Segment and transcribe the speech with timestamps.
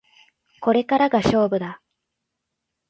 [0.61, 1.79] これからが勝負だ